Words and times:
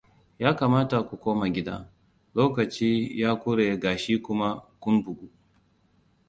Yakamata 0.43 0.97
ku 1.07 1.13
koma 1.23 1.45
gida. 1.55 1.75
Lokaci 2.37 2.89
ya 3.21 3.31
kure 3.41 3.65
ga 3.81 3.91
shi 4.01 4.13
kuma 4.25 4.47
kun 4.81 4.95
bugu. 5.03 5.27